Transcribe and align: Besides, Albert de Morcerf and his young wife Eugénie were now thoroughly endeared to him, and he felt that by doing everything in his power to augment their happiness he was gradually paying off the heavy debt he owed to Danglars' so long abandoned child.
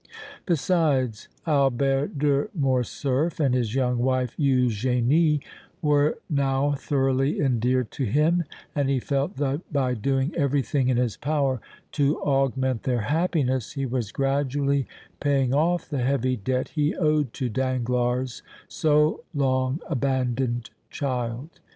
Besides, 0.47 1.27
Albert 1.45 2.17
de 2.17 2.47
Morcerf 2.55 3.39
and 3.39 3.53
his 3.53 3.75
young 3.75 3.99
wife 3.99 4.35
Eugénie 4.35 5.43
were 5.79 6.17
now 6.27 6.71
thoroughly 6.71 7.39
endeared 7.39 7.91
to 7.91 8.05
him, 8.05 8.43
and 8.73 8.89
he 8.89 8.99
felt 8.99 9.35
that 9.35 9.61
by 9.71 9.93
doing 9.93 10.33
everything 10.35 10.89
in 10.89 10.97
his 10.97 11.17
power 11.17 11.61
to 11.91 12.19
augment 12.23 12.81
their 12.81 13.01
happiness 13.01 13.73
he 13.73 13.85
was 13.85 14.11
gradually 14.11 14.87
paying 15.19 15.53
off 15.53 15.87
the 15.87 16.01
heavy 16.01 16.35
debt 16.35 16.69
he 16.69 16.95
owed 16.95 17.31
to 17.33 17.47
Danglars' 17.47 18.41
so 18.67 19.23
long 19.35 19.81
abandoned 19.87 20.71
child. 20.89 21.59